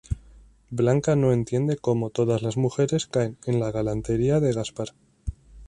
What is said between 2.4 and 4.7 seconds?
las mujeres caen en la galantería de